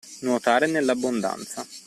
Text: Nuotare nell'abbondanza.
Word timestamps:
Nuotare 0.21 0.65
nell'abbondanza. 0.65 1.63